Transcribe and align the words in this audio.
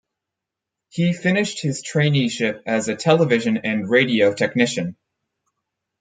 He 0.89 1.13
finished 1.13 1.61
his 1.61 1.83
traineeship 1.83 2.63
as 2.65 2.87
a 2.89 2.95
television 2.95 3.57
and 3.57 3.87
radio 3.87 4.33
technician. 4.33 4.95